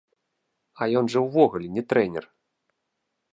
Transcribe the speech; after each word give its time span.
А 0.81 0.87
ён 1.01 1.09
жа 1.15 1.19
ўвогуле 1.25 1.67
не 1.77 1.83
трэнер! 1.93 2.25